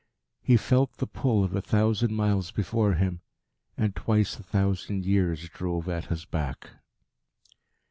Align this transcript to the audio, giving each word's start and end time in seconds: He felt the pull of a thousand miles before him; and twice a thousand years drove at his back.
He 0.41 0.57
felt 0.57 0.97
the 0.97 1.05
pull 1.05 1.43
of 1.43 1.55
a 1.55 1.61
thousand 1.61 2.11
miles 2.15 2.49
before 2.49 2.95
him; 2.95 3.21
and 3.77 3.95
twice 3.95 4.39
a 4.39 4.41
thousand 4.41 5.05
years 5.05 5.47
drove 5.47 5.87
at 5.87 6.05
his 6.05 6.25
back. 6.25 6.71